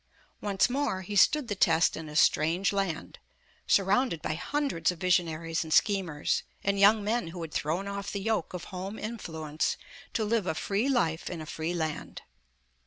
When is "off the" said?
7.87-8.19